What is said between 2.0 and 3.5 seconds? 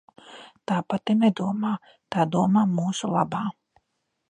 tā domā mūsu labā.